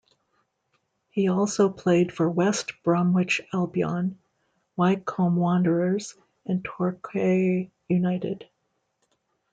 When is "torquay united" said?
6.65-8.49